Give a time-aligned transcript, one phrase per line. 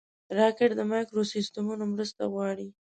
[0.37, 2.67] راکټ د مایکروسیسټمونو مرسته غواړي